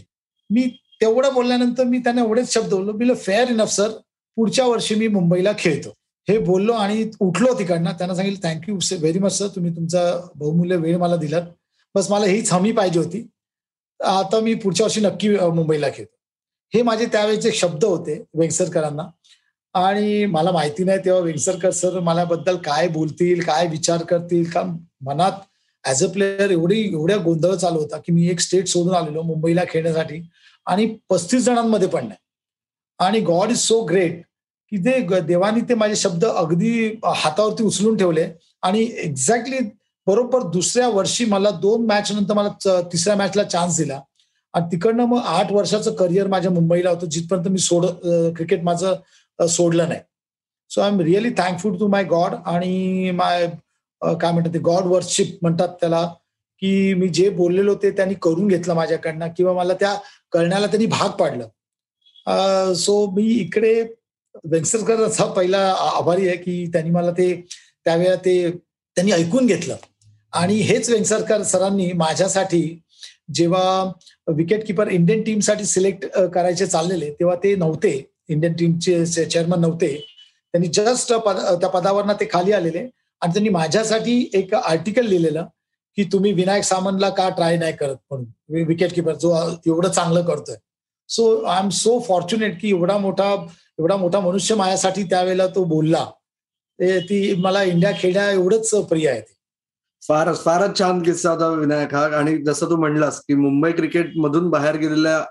[0.50, 0.68] मी
[1.00, 3.90] तेवढं बोलल्यानंतर मी त्यांना एवढेच शब्द बोललो बिल फेअर इनफ सर
[4.36, 5.90] पुढच्या वर्षी मी मुंबईला खेळतो.
[6.28, 7.92] हे बोललो आणि उठलो तिकडनं.
[7.92, 10.00] त्यांना सांगितलं थँक्यू व्हेरी मच सर तुम्ही तुमचा
[10.34, 11.42] बहुमूल्य वेळ मला दिलात.
[11.94, 13.26] बस मला हीच हमी पाहिजे होती.
[14.00, 16.14] आता मी पुढच्या वर्षी नक्की मुंबईला खेळतो.
[16.74, 19.02] हे माझे त्यावेळेचे शब्द होते वेंगसरकरांना.
[19.74, 24.62] आणि मला माहिती नाही तेव्हा वेंगसरकर सर मलाबद्दल काय बोलतील काय विचार करतील का
[25.04, 25.32] मनात
[25.84, 29.64] ऍज अ प्लेअर एवढी एवढ्या गोंधळ चालू होता की मी एक स्टेट सोडून आलेलो मुंबईला
[29.68, 30.20] खेळण्यासाठी.
[30.66, 32.18] आणि पस्तीस जणांमध्ये पण नाही.
[32.98, 34.22] आणि गॉड इज सो ग्रेट
[34.72, 38.26] की ते देवानी ते माझे शब्द अगदी हातावरती उचलून ठेवले.
[38.62, 39.58] आणि एक्झॅक्टली
[40.06, 44.00] बरोबर दुसऱ्या वर्षी मला दोन मॅच नंतर मला तिसऱ्या मॅचला चान्स दिला.
[44.54, 47.86] आणि तिकडनं मग आठ वर्षाचं करिअर माझ्या मुंबईला होतं जिथपर्यंत मी सोड
[48.36, 50.00] क्रिकेट माझं सोडलं नाही.
[50.70, 53.46] So I am really thankful to my God आणि माय
[54.02, 56.04] काय म्हणतात ते गॉड वर्शिप म्हणतात त्याला
[56.62, 59.94] की मी जे बोललेलो ते त्यांनी करून घेतलं माझ्याकडनं किंवा मला त्या
[60.32, 61.48] करण्याला त्यांनी भाग पाडलं.
[62.74, 63.82] सो मी इकडे
[64.44, 65.58] वेंगसरकरांचा पहिला
[65.94, 67.34] आभारी आहे की त्यांनी मला ते
[67.84, 69.76] त्यावेळेला ते त्यांनी ऐकून घेतलं.
[70.32, 72.62] आणि हेच वेंगसरकर सरांनी माझ्यासाठी
[73.34, 73.92] जेव्हा
[74.34, 78.12] विकेट किपर इंडियन टीमसाठी सिलेक्ट करायचे चाललेले तेव्हा ते नव्हते.
[78.28, 79.94] इंडियन टीमचे चेअरमन नव्हते.
[80.54, 82.86] त्यांनी जस्ट त्या पदावरनं ते खाली आलेले.
[83.22, 85.44] आणि त्यांनी माझ्यासाठी एक आर्टिकल लिहिलेलं
[85.98, 88.64] की तुम्ही विनायक सामंतला का ट्राय नाही करत म्हणून.
[88.66, 89.34] विकेट किपर जो
[89.66, 90.56] एवढं चांगलं करतोय.
[91.08, 93.34] So I am so fortunate की एवढा मोठा
[93.78, 96.04] एवढा मोठा मनुष्य माझ्यासाठी त्यावेळेला तो बोलला.
[96.78, 99.22] ती मला इंडिया खेळण्या एवढंच प्रिय आहे
[100.02, 102.04] फारच फारच छान किस्सा होता विनायक हा.
[102.18, 105.24] आणि जसं तू म्हणलास की मुंबई क्रिकेट मधून बाहेर गेलेल्या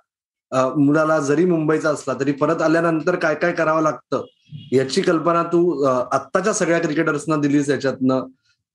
[0.77, 4.23] मुलाला जरी मुंबईचा असला तरी परत आल्यानंतर काय काय करावं लागतं?
[4.71, 8.25] याची कल्पना तू आत्ताच्या सगळ्या क्रिकेटर्सना दिलीस याच्यातनं.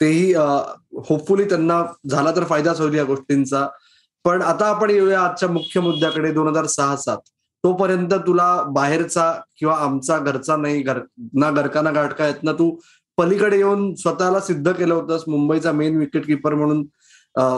[0.00, 3.66] तेही होपफुली त्यांना झाला तर फायदाच होईल या गोष्टींचा.
[4.24, 7.18] पण आता आपण येऊया आजच्या मुख्य मुद्द्याकडे दोन हजार सहा सात.
[7.64, 10.98] तोपर्यंत तुला बाहेरचा किंवा आमचा घरचा नाही घर
[11.34, 12.70] ना घरका ना गाठका येत ना तू
[13.18, 15.22] पलीकडे येऊन स्वतःला सिद्ध केलं होतंस.
[15.28, 16.84] मुंबईचा मेन विकेट किपर म्हणून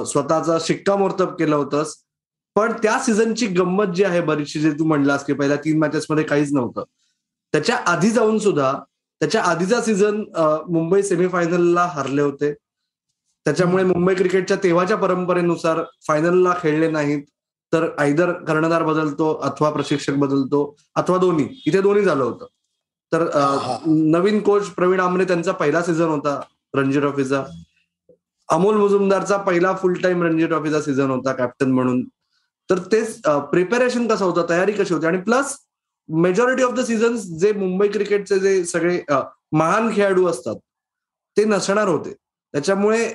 [0.06, 1.94] स्वतःचा शिक्कामोर्तब केलं होतंस.
[2.56, 6.52] पण त्या सीझनची गंमत जी आहे बरीचशी जे तू म्हणलास की पहिल्या तीन मॅचेसमध्ये काहीच
[6.52, 6.84] नव्हतं.
[7.52, 8.72] त्याच्या आधी जाऊन सुद्धा
[9.20, 10.22] त्याच्या आधीचा सीझन
[10.68, 12.52] मुंबई सेमीफायनलला हरले होते.
[13.46, 17.22] त्याच्यामुळे मुंबई क्रिकेटच्या तेव्हाच्या परंपरेनुसार फायनलला खेळले नाहीत.
[17.72, 20.64] तर आयदर कर्णधार बदलतो अथवा प्रशिक्षक बदलतो
[20.96, 22.46] अथवा दोन्ही इथे दोन्ही झालं होतं.
[23.12, 23.22] तर
[23.86, 26.40] नवीन कोच प्रवीण आमरे त्यांचा पहिला सीझन होता
[26.74, 27.44] रणजी ट्रॉफीचा
[28.48, 32.02] अमोल मुजुमदारचा पहिला फुल टाइम रणजी ट्रॉफीचा सीझन होता कॅप्टन म्हणून.
[32.70, 35.06] तर तेच प्रिपेरेशन कसं होतं तयारी कशी होती?
[35.06, 35.56] आणि plus
[36.08, 39.00] majority of the season जे मुंबई क्रिकेटचे जे सगळे
[39.52, 40.56] महान खेळाडू असतात
[41.36, 42.12] ते नसणार होते.
[42.54, 43.08] त्याच्यामुळे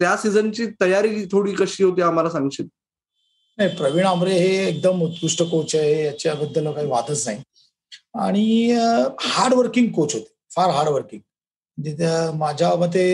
[0.00, 2.66] त्या सीझनची तयारी थोडी कशी होती आम्हाला सांगशील?
[3.60, 7.38] नाही प्रवीण आमरे हे एकदम उत्कृष्ट कोच आहे याच्याबद्दल काही वादच नाही.
[8.20, 8.72] आणि
[9.20, 11.20] हार्ड वर्किंग कोच होते फार हार्ड वर्किंग
[11.78, 13.04] म्हणजे माझ्या मते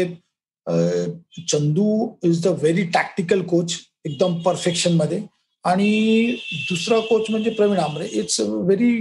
[1.48, 5.20] Chandu is the very tactical coach एकदम परफेक्शनमध्ये.
[5.64, 6.37] आणि
[6.68, 8.06] दुसरा कोच म्हणजे Praveen Amre.
[8.06, 9.00] It's very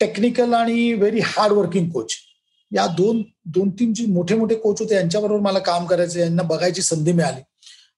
[0.00, 2.14] technical आणि व्हेरी हार्ड वर्किंग कोच
[2.72, 3.22] या दोन
[3.54, 7.40] दोन तीन जे मोठे मोठे कोच होते यांच्याबरोबर मला काम करायचं यांना बघायची संधी मिळाली.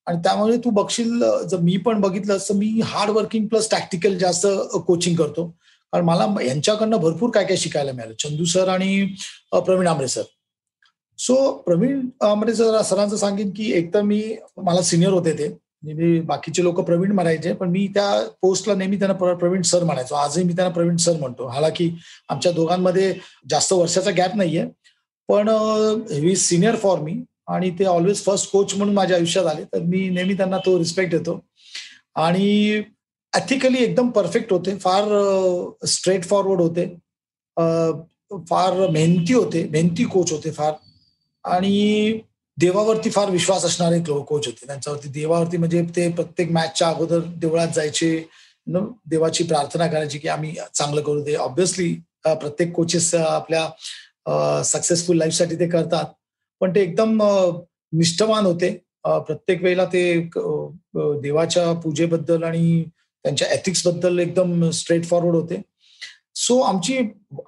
[0.06, 4.46] आणि त्यामुळे तू बघशील जर मी पण बघितलं तर मी हार्ड वर्किंग प्लस टॅक्टिकल जास्त
[4.86, 5.46] कोचिंग करतो.
[5.92, 8.14] कारण मला यांच्याकडनं भरपूर काय काय शिकायला मिळालं.
[8.18, 9.04] चंदू सर आणि
[9.52, 10.22] Pravin Amre sir.
[11.18, 14.22] So Pravin Amre sir सरांचं सांगेन की एक तर मी
[14.56, 15.48] मला सिनियर होते ते.
[15.86, 18.06] मी बाकीचे लोक प्रवीण म्हणायचे पण मी त्या
[18.42, 20.14] पोस्टला नेहमी त्यांना प्रवीण सर म्हणायचो.
[20.14, 21.46] आजही मी त्यांना प्रवीण सर म्हणतो.
[21.46, 21.90] हालाकी
[22.28, 23.12] आमच्या दोघांमध्ये
[23.50, 24.64] जास्त वर्षाचा गॅप नाहीये.
[25.28, 25.48] पण
[26.10, 27.12] ही सिनियर फॉर मी
[27.46, 29.64] आणि ते ऑलवेज फर्स्ट कोच म्हणून माझ्या आयुष्यात आले.
[29.64, 31.38] तर मी नेहमी त्यांना तो रिस्पेक्ट देतो.
[32.14, 32.82] आणि
[33.36, 34.76] एथिकली एकदम परफेक्ट होते.
[34.78, 35.04] फार
[35.86, 36.86] स्ट्रेट फॉरवर्ड होते.
[38.50, 39.64] फार मेहनती होते.
[39.72, 40.72] मेहनती कोच होते फार.
[41.44, 42.18] आणि
[42.58, 44.66] देवावरती फार विश्वास असणारे कोच होते.
[44.66, 48.16] त्यांच्यावरती देवावरती म्हणजे ते प्रत्येक मॅचच्या अगोदर देवळात जायचे.
[49.06, 51.34] देवाची प्रार्थना करायची की आम्ही चांगलं करू दे.
[51.34, 51.92] ऑब्विसली
[52.24, 56.04] प्रत्येक कोचेस आपल्या सक्सेसफुल लाईफसाठी ते करतात.
[56.64, 57.18] पण ते एकदम
[57.92, 58.70] निष्ठवान होते.
[59.04, 60.02] प्रत्येक वेळेला ते
[61.22, 62.84] देवाच्या पूजेबद्दल आणि
[63.24, 65.60] त्यांच्या एथिक्सबद्दल एकदम स्ट्रेट फॉरवर्ड होते.
[66.36, 66.96] सो आमची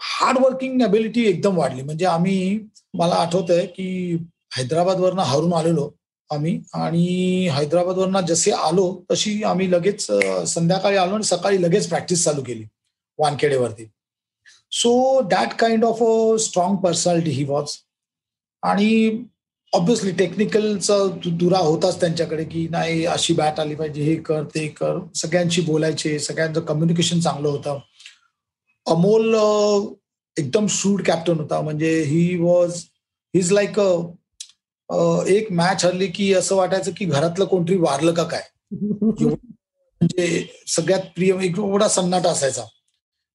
[0.00, 1.82] हार्ड वर्किंग अबिलिटी एकदम वाढली.
[1.82, 2.58] म्हणजे आम्ही
[2.94, 4.16] मला आठवत आहे की
[4.56, 5.90] हैदराबादवरनं हरून आलेलो
[6.30, 10.06] आम्ही आणि हैदराबादवरनं जसे आलो तशी आम्ही लगेच
[10.48, 12.64] संध्याकाळी आलो आणि सकाळी लगेच प्रॅक्टिस चालू केली
[13.18, 13.84] वानखेडेवरती.
[14.72, 17.76] So that kind of a strong personality he was
[18.66, 19.24] आणि
[19.72, 20.94] ऑब्विसली टेक्निकलचा
[21.40, 24.98] दुरा होताच त्यांच्याकडे की नाही अशी बॅट आली पाहिजे हे कर ते कर.
[25.14, 27.78] सगळ्यांशी बोलायचे सगळ्यांचं कम्युनिकेशन चांगलं होतं.
[28.86, 29.34] अमोल
[30.36, 31.60] एकदम शूड कॅप्टन होता.
[31.60, 32.82] म्हणजे ही वॉज
[33.34, 33.80] हिज लाईक
[35.28, 38.42] एक मॅच हरली की असं वाटायचं की घरातलं कोणतरी वारलं का काय?
[38.72, 42.64] म्हणजे सगळ्यात प्रिय एवढा सन्नाटा असायचा.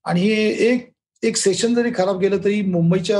[0.06, 0.90] आणि हे एक
[1.24, 3.20] एक सेशन जरी खराब गेलं तरी मुंबईच्या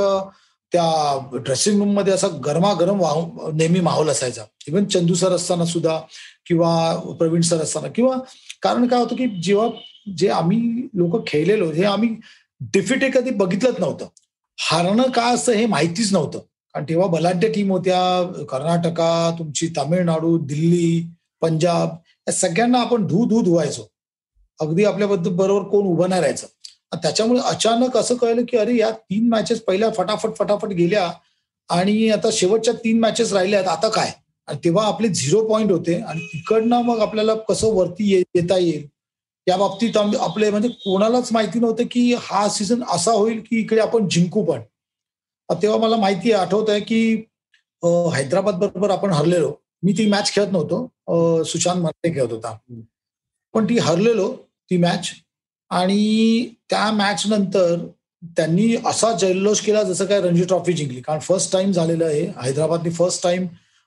[0.72, 4.44] त्या ड्रेसिंग रूममध्ये असा गरमागरम वाहू नेहमी माहोल असायचा.
[4.68, 5.98] इव्हन चंदू सर असताना सुद्धा
[6.46, 6.72] किंवा
[7.18, 8.16] प्रवीण सर असताना किंवा
[8.62, 9.68] कारण काय होतं की जेव्हा
[10.16, 12.08] जे आम्ही लोक खेळलेलो हे आम्ही
[12.72, 14.06] डिफिट हे कधी बघितलंच नव्हतं.
[14.58, 16.38] हारणं काय असतं हे माहितीच नव्हतं.
[16.74, 21.06] कारण तेव्हा बलाढ्य टीम होत्या कर्नाटका तुमची तामिळनाडू दिल्ली
[21.40, 21.88] पंजाब
[22.28, 23.88] या सगळ्यांना आपण धू धू धुवायचो.
[24.60, 26.46] अगदी आपल्याबद्दल बरोबर कोण उभं नाही राहायचं.
[26.92, 31.10] त्याच्यामुळे अचानक असं कळलं की अरे या तीन मॅचेस पहिल्या फटाफट फटाफट गेल्या
[31.70, 34.10] आणि आता शेवटच्या तीन मॅचेस राहिल्यात आता काय?
[34.48, 38.86] आणि तेव्हा आपले झिरो पॉईंट होते आणि तिकडनं मग आपल्याला कसं वरती येता येईल?
[39.46, 44.08] या बाबतीत आपले म्हणजे कोणालाच माहिती नव्हतं की हा सीझन असा होईल की इकडे आपण
[44.10, 44.60] जिंकू पण.
[45.48, 47.02] तेव्हा मला माहिती आठवत आहे की
[48.14, 49.52] हैदराबाद बरोबर आपण हरलेलो.
[49.82, 51.42] मी ती मॅच खेळत नव्हतो.
[51.44, 52.56] सुशांत मर्ते खेळत होता.
[53.54, 54.32] पण ती हरलेलो
[54.70, 55.10] ती मॅच
[55.72, 57.76] आणि त्या मॅच नंतर
[58.36, 61.00] त्यांनी असा जल्लोष केला जसं काय रणजी ट्रॉफी जिंकली.
[61.00, 62.22] कारण फर्स्ट टाइम झालेलं आहे.
[62.42, 63.46] हैदराबादने फर्स्ट टाइम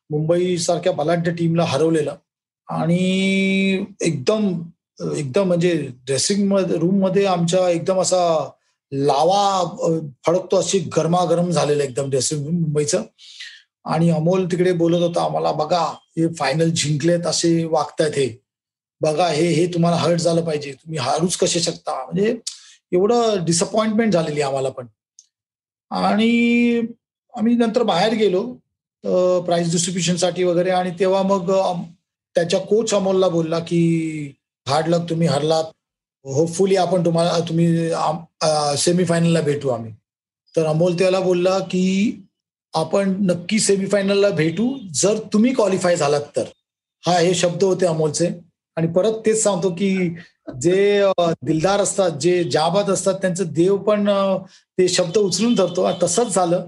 [0.10, 2.15] मुंबई सारख्या बलाढ्य टीमला हरवलेलं.
[2.67, 4.52] आणि एकदम
[5.17, 5.74] एकदम म्हणजे
[6.06, 8.50] ड्रेसिंग रूममध्ये आमच्या एकदम असा
[8.91, 9.63] लावा
[10.26, 13.04] फडकतो अशी गरमागरम झालेलं एकदम ड्रेसिंग रूम मुंबईचं.
[13.86, 15.84] आणि अमोल तिकडे बोलत होता आम्हाला बघा
[16.17, 18.44] हे फायनल जिंकलेत असे वागतायत हे.
[19.06, 20.72] बघा हे हे तुम्हाला हर्ट झालं पाहिजे.
[20.74, 22.04] तुम्ही हारूच कसे शकता?
[22.06, 22.36] म्हणजे
[22.94, 24.88] एवढं डिसअपॉइंटमेंट झालेली आम्हाला पण.
[25.91, 26.82] आणि
[27.34, 28.44] आम्ही नंतर बाहेर गेलो
[29.46, 30.70] प्राइस डिस्ट्रीब्युशनसाठी वगैरे.
[30.70, 31.52] आणि तेव्हा मग
[32.36, 33.82] त्याच्या कोच अमोलला बोलला की
[34.68, 35.63] हार्ड लक तुम्ही हरलात.
[36.26, 37.89] होपफुली आपण तुम्हाला तुम्ही
[38.78, 39.91] सेमीफायनलला भेटू आम्ही.
[40.56, 41.86] तर अमोल त्याला बोलला की
[42.74, 44.78] आपण नक्की सेमीफायनलला भेटू.
[44.94, 46.44] जर तुम्ही क्वालिफाय झालात तर.
[47.06, 48.30] हा हे शब्द होते अमोलचे.
[48.76, 50.10] आणि परत तेच सांगतो की
[50.62, 51.06] जे
[51.44, 54.10] दिलदार असतात जे जाबाद असतात त्यांचं देव पण
[54.78, 55.90] ते शब्द उचलून धरतो.
[56.04, 56.68] तसंच झालं.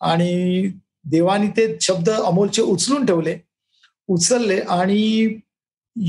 [0.00, 0.66] आणि
[1.04, 3.36] देवाने ते शब्द अमोलचे उचलून ठेवले.
[4.08, 5.34] उचलले आणि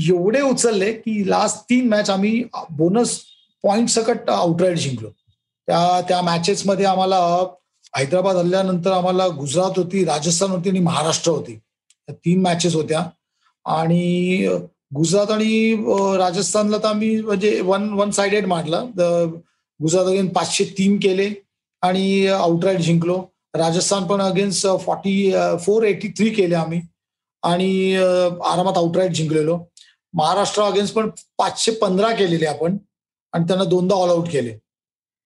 [0.08, 3.20] एवढे उचलले की लास्ट तीन मॅच आम्ही बोनस
[3.62, 5.10] पॉईंट सकट आउटराईड जिंकलो.
[5.66, 7.16] त्या त्या मॅचेसमध्ये आम्हाला
[7.96, 11.58] हैदराबाद हल्ल्यानंतर आम्हाला गुजरात होती राजस्थान होती आणि महाराष्ट्र होती.
[12.10, 13.00] तीन मॅचेस होत्या.
[13.64, 14.48] आणि
[14.92, 15.74] गुजरात आणि
[16.18, 18.82] राजस्थानला तर आम्ही म्हणजे वन वन साइडेड मारला.
[19.80, 21.28] गुजरात अगेन पाचशे तीन केले
[21.82, 23.22] आणि आउटराईट जिंकलो.
[23.54, 25.32] राजस्थान पण against forty
[25.64, 26.80] four eighty three केले आम्ही
[27.42, 29.58] आणि आरामात आउटराईट जिंकलेलो.
[30.14, 32.76] महाराष्ट्र अगेन्स्ट पण पाचशे पंधरा केलेले आपण
[33.32, 34.56] आणि त्यांना दोनदा ऑल आउट केले.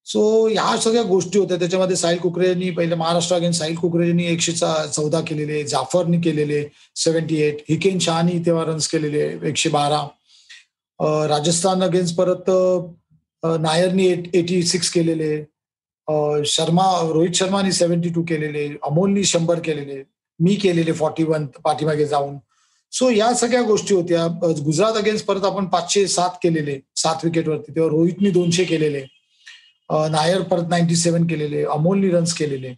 [0.07, 1.57] सो ह्या सगळ्या गोष्टी होत्या.
[1.59, 6.63] त्याच्यामध्ये साहिल कुकरेनी पहिले महाराष्ट्र अगेन साहिल कुकरेनी एकशे चौदा केलेले जाफरनी केलेले
[6.97, 10.03] सेव्हन्टी एट हिकेन शहानी तेव्हा रन्स केलेले एकशे बारा
[11.29, 12.51] राजस्थान अगेन्स्ट परत
[13.63, 15.35] नायरनी एट एटी सिक्स केलेले
[16.47, 20.03] शर्मा रोहित शर्मानी सेव्हन्टी टू केलेले अमोलनी शंभर केलेले.
[20.41, 22.37] मी केलेले फॉर्टी वन पाठीमागे जाऊन.
[22.93, 24.27] सो या सगळ्या गोष्टी होत्या.
[24.65, 29.05] गुजरात अगेन्स्ट परत आपण पाचशे सात केलेले सात विकेटवरती तेव्हा रोहितनी दोनशे केलेले.
[29.91, 32.73] नायर परत नाईन्टी सेव्हन केलेले अमोलनी रन्स केलेले.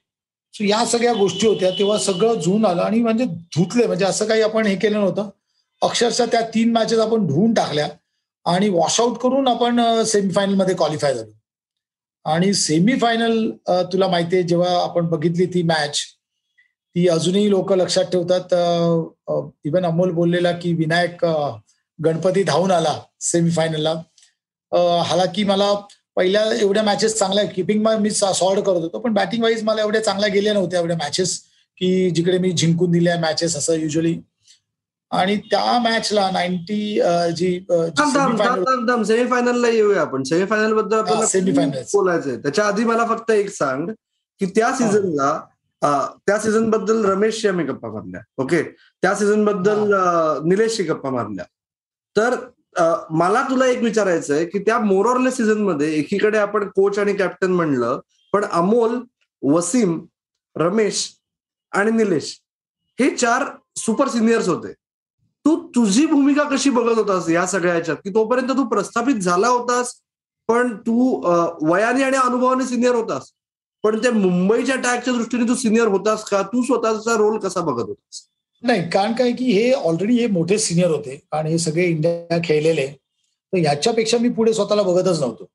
[0.55, 3.25] सो या सगळ्या गोष्टी होत्या तेव्हा सगळं झून आलं आणि म्हणजे
[3.57, 5.29] धुतले म्हणजे असं काही आपण हे केलं नव्हतं.
[5.83, 7.89] अक्षरशः त्या तीन मॅचेस आपण धुवून टाकल्या
[8.47, 11.33] आणि वॉशआउट करून आपण सेमीफायनलमध्ये क्वालिफाय झालो.
[12.27, 13.51] आणि सेमीफायनल
[13.93, 16.01] तुला माहिती आहे जेव्हा आपण बघितली ती मॅच
[16.97, 18.55] ती अजूनही लोक लक्षात ठेवतात
[19.67, 21.25] इवन अमोल बोललेला की विनायक
[21.99, 23.95] गणपती धावून आला सेमीफायनलला
[25.07, 25.73] हालाकी मला
[26.19, 28.99] पहिल्या एवढ्या मॅचेस चांगल्या किपिंग मी सॉर्ट करत होतो.
[28.99, 31.39] पण बॅटिंग वाईज मला एवढ्या चांगल्या गेल्या नव्हत्या एवढ्या मॅचेस
[31.79, 34.15] की जिकडे मी जिंकून दिल्या मॅचेस असं युजली
[35.11, 36.81] आणि त्या मॅचला नाईन्टी
[37.37, 37.59] जी
[39.07, 40.23] सेमीफायनलला येऊया आपण.
[40.23, 42.37] सेमीफायनलबद्दल आपल्याला सेमीफायनल बोलायचंय.
[42.37, 43.89] त्याच्या आधी मला फक्त एक सांग
[44.41, 45.39] की त्या सीझनला
[46.27, 48.21] त्या सीझनबद्दल रमेशशी आम्ही गप्पा मारल्या.
[48.39, 48.63] ओके?
[49.03, 49.93] त्या सीझनबद्दल
[50.49, 51.45] निलेशशी गप्पा मारल्या.
[52.17, 52.35] तर
[53.11, 58.01] मला तुला एक विचारायचं आहे की त्या मोरॉरले सीझनमध्ये एकीकडे आपण कोच आणि कॅप्टन म्हणलं
[58.33, 58.99] पण अमोल
[59.43, 59.99] वसीम
[60.57, 61.09] रमेश
[61.73, 62.37] आणि निलेश
[62.99, 63.45] हे चार
[63.77, 64.73] सुपर सिनियर्स होते.
[64.73, 69.95] तू तुझी भूमिका कशी बघत होतास या सगळ्या की तोपर्यंत तू प्रस्थापित झाला होतास
[70.49, 71.21] पण तू
[71.71, 73.31] वयाने आणि अनुभवाने सिनियर होतास.
[73.85, 76.43] पण त्या मुंबईच्या टॅगच्या दृष्टीने तू सिनियर होतास का?
[76.43, 78.21] तू स्वतःचा रोल कसा बघत होतास?
[78.63, 82.87] नाही कारण काय की हे ऑलरेडी हे मोठे सिनियर होते आणि हे सगळे इंडिया खेळलेले.
[82.87, 85.49] तर ह्याच्यापेक्षा मी पुढे स्वतःला बघतच नव्हतो.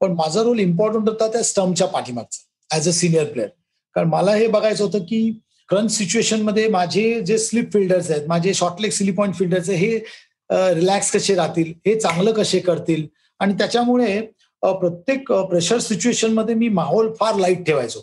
[0.00, 3.48] पण माझा रोल इम्पॉर्टंट होता त्या स्टम्पच्या पाठीमागचा ऍज अ सिनियर प्लेअर
[3.96, 5.30] कारण मला हे बघायचं होतं की
[5.68, 11.10] करंट सिच्युएशनमध्ये माझे जे स्लिप फिल्डर्स आहेत माझे शॉर्टलेग स्लिप पॉईंट फिल्डर्स आहेत हे रिलॅक्स
[11.12, 13.06] कसे राहतील हे चांगलं कसे करतील?
[13.40, 14.20] आणि त्याच्यामुळे
[14.62, 18.00] प्रत्येक प्रेशर सिच्युएशनमध्ये मी माहोल फार लाइट ठेवायचो.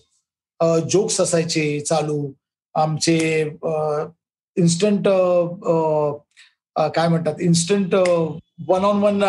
[0.92, 2.32] जोक्स असायचे चालू
[2.76, 3.44] आमचे
[4.60, 6.12] इन्स्टंट uh, uh,
[6.76, 7.42] uh, काय म्हणतात?
[7.42, 7.96] Instant
[8.68, 9.24] one on one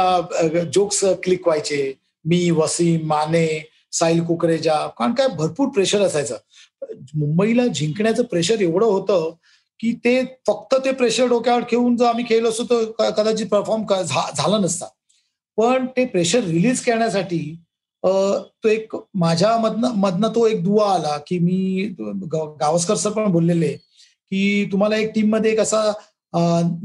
[0.74, 1.92] jokes click व्हायचे.
[2.24, 3.46] मी वसीम माने
[3.92, 5.26] साहिल कुकरेजा कारण काय?
[5.36, 6.36] भरपूर प्रेशर असायचं.
[7.14, 9.34] मुंबईला जिंकण्याचं प्रेशर एवढं होतं
[9.80, 14.58] की ते फक्त ते प्रेशर डोक्यावर ठेवून जर आम्ही खेळलो असतो तर कदाचित परफॉर्म झाला
[14.58, 14.86] नसता.
[15.56, 17.40] पण ते प्रेशर रिलीज करण्यासाठी
[18.04, 21.58] तो एक माझ्या मधनं मधनं तो एक दुवा आला की मी
[22.60, 23.76] गावस्कर सर पण बोललेले
[24.32, 25.92] की तुम्हाला एक टीममध्ये एक असा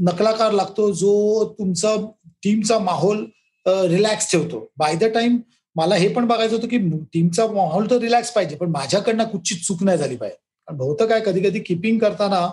[0.00, 1.94] नकलाकार लागतो जो तुमचा
[2.42, 3.24] टीमचा माहोल
[3.66, 4.66] रिलॅक्स ठेवतो.
[4.78, 5.38] बाय द टाइम
[5.76, 6.78] मला हे पण बघायचं होतं की
[7.12, 11.20] टीमचा माहोल तर रिलॅक्स पाहिजे पण माझ्याकडनं कुठची चूक नाही झाली पाहिजे कारण बहुतेक काय
[11.26, 12.46] कधी कधी किपिंग करताना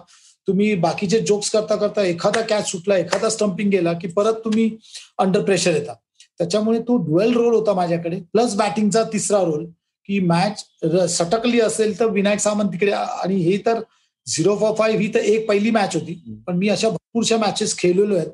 [0.47, 4.69] तुम्ही बाकीचे जोक्स करता करता एखादा कॅच सुटला एखादा स्टम्पिंग गेला की परत तुम्ही
[5.17, 5.93] अंडर प्रेशर येता.
[6.37, 9.65] त्याच्यामुळे तो डुएल रोल होता माझ्याकडे प्लस बॅटिंगचा तिसरा रोल
[10.09, 10.63] की मॅच
[11.09, 13.79] सटकली असेल तर विनायक सामंत तिकडे आणि हे तर
[14.27, 16.13] झिरो फॉर फाईव्ह ही तर एक पहिली मॅच होती.
[16.47, 18.31] पण मी अशा भरपूरशा मॅचेस खेळलेलो आहेत.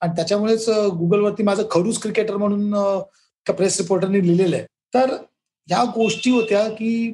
[0.00, 2.74] आणि त्याच्यामुळेच गुगलवरती माझं खडूस क्रिकेटर म्हणून
[3.46, 4.64] प्रेस रिपोर्टरने लिहिलेलं आहे.
[4.94, 5.14] तर
[5.68, 7.12] ह्या गोष्टी होत्या की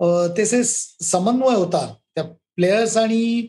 [0.00, 3.46] त्याचे समन्वय होता त्या प्लेयर्स आणि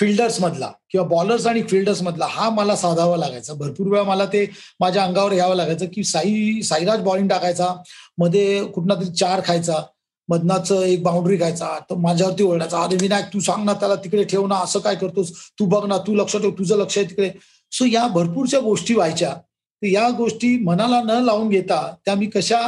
[0.00, 2.26] फिल्डर्स मधला किंवा बॉलर्स आणि फिल्डर्स मधला.
[2.30, 3.54] हा मला साधावा लागायचा.
[3.54, 4.44] भरपूर वेळा मला ते
[4.80, 7.74] माझ्या अंगावर घ्यावं लागायचं की साई साईराज बॉलिंग टाकायचा.
[8.18, 9.82] मध्ये कुठला तरी चार खायचा.
[10.28, 14.46] मधनाचं एक बाउंड्री घ्यायचा तर माझ्यावरती ओरडायचा अरे विनायक तू सांग ना त्याला तिकडे ठेव
[14.46, 15.32] ना असं काय करतोस?
[15.58, 17.30] तू बघ ना तू लक्ष ठेव तुझं लक्ष आहे तिकडे.
[17.72, 19.34] सो या भरपूरच्या गोष्टी व्हायच्या.
[19.82, 22.58] या गोष्टी मनाला न लावून घेता त्या मी कशा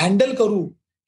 [0.00, 0.62] हँडल करू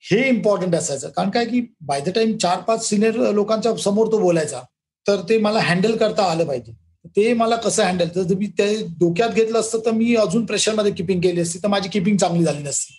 [0.05, 1.09] हे इम्पॉर्टंट असायचं.
[1.09, 4.61] कारण काय की बाय द टाइम चार पाच सिनियर लोकांच्या समोर तो बोलायचा
[5.07, 6.73] तर ते मला हँडल करता आलं पाहिजे.
[7.17, 11.21] ते मला कसं हँडल जर मी ते डोक्यात घेतलं असतं तर मी अजून प्रेशरमध्ये किपिंग
[11.21, 12.95] केली असती तर माझी किपिंग चांगली झाली नसती.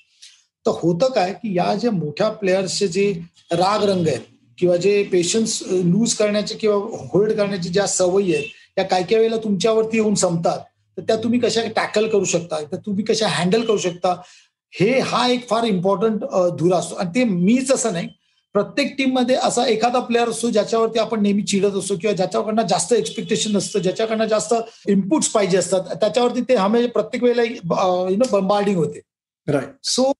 [0.65, 3.11] तर होतं काय की या ज्या मोठ्या प्लेयर्सचे जे
[3.51, 4.21] राग रंग आहेत
[4.57, 6.75] किंवा जे पेशन्स लूज करण्याचे किंवा
[7.13, 10.59] होल्ड करण्याचे ज्या सवयी आहेत त्या काय काय वेळेला तुमच्यावरती येऊन संपतात.
[10.97, 12.59] तर त्या तुम्ही कशा टॅकल करू शकता?
[12.71, 14.15] तर तुम्ही कशा हँडल करू शकता?
[14.73, 16.23] हे हा एक फार इम्पॉर्टंट
[16.57, 16.95] धुरा असतो.
[16.95, 18.07] आणि ते मीच असं नाही.
[18.55, 23.57] प्रत्येक टीममध्ये असा एखादा प्लेअर असतो ज्याच्यावरती आपण नेहमी चिडत असतो किंवा ज्याच्याकडनं जास्त एक्सपेक्टेशन
[23.57, 24.53] असतं ज्याच्याकडनं जास्त
[24.89, 28.99] इनपुट्स पाहिजे असतात त्याच्यावरती ते हमे प्रत्येक वेळेला यु नो बंबार्डिंग होते.
[29.47, 30.11] राईट सो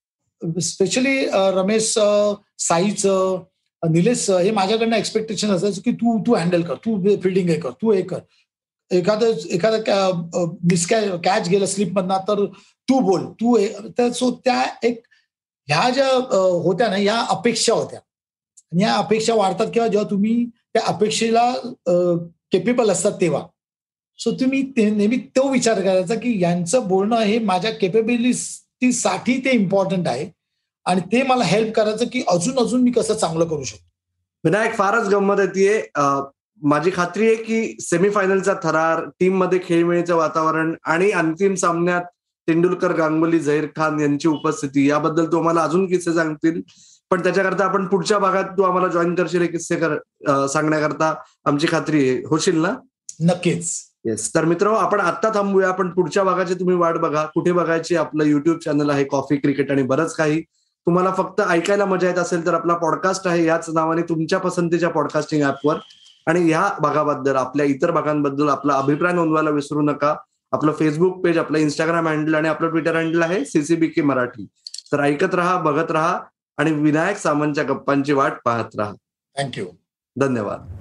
[0.62, 1.26] स्पेशली
[1.56, 1.94] रमेश
[2.60, 3.44] साईचं
[3.84, 7.92] निलेश हे माझ्याकडनं एक्सपेक्टेशन असायचं की तू तू हँडल कर तू फिल्डिंग हे कर तू
[7.92, 8.20] हे कर.
[8.92, 10.86] एखादं एखादं मिस
[11.24, 12.46] कॅच गेलं स्लिप मधना तर
[12.90, 13.58] तू बोल तू
[13.98, 15.02] तर सो त्या एक
[15.68, 16.08] ह्या ज्या
[16.64, 18.00] होत्या ना या अपेक्षा होत्या.
[18.72, 21.52] आणि या अपेक्षा वाढतात किंवा जेव्हा तुम्ही त्या अपेक्षेला
[22.52, 23.46] केपेबल असतात तेव्हा.
[24.20, 28.34] सो तुम्ही नेहमी तो विचार करायचा की यांचं बोलणं हे माझ्या केपेबिलिटी
[28.82, 30.30] ते इम्पॉर्टंट आहे.
[30.86, 33.90] आणि ते मला हेल्प करायचं की अजून अजून मी कसं चांगलं करू शकतो.
[34.44, 35.92] विनायक फारच गंमत येते
[36.62, 42.04] माझी खात्री आहे की सेमीफायनलचा थरार टीममध्ये खेळमेळीचं वातावरण आणि अंतिम सामन्यात
[42.48, 46.62] तेंडुलकर गांगुली झहीर खान यांची उपस्थिती याबद्दल तू आम्हाला अजून किस्से सांगतील.
[47.12, 51.14] पण त्याच्याकरता आपण पुढच्या भागात तू आम्हाला जॉईन करशील किस्से कर सांगण्याकरता
[51.46, 52.74] आमची खात्री आहे होशील ना?
[53.22, 53.91] नक्कीच.
[54.06, 55.68] येस तर मित्र आपण आत्ता थांबूया.
[55.70, 57.26] आपण पुढच्या भागाची तुम्ही वाट बघा.
[57.34, 60.42] कुठे बघायची आपलं युट्यूब चॅनल आहे कॉफी क्रिकेट आणि बरंच काही.
[60.88, 63.46] तुम्हाला फक्त ऐकायला मजा येत असेल तर आपला पॉडकास्ट आहे.
[63.46, 65.78] याच नावाने तुमच्या पसंतीच्या पॉडकास्टिंग ऍपवर
[66.28, 70.16] आणि ह्या भागाबद्दल आपल्या इतर भागांबद्दल आपला अभिप्राय नोंदवायला विसरू नका.
[70.52, 74.46] आपलं फेसबुक पेज आपलं इंस्टाग्राम हँडल आणि आपलं ट्विटर हँडल आहे सीसीबी के मराठी.
[74.92, 76.20] तर ऐकत राहा बघत राहा
[76.58, 78.94] आणि विनायक सामंतच्या गप्पांची वाट पाहत राहा.
[79.38, 79.66] थँक्यू
[80.16, 80.81] धन्यवाद.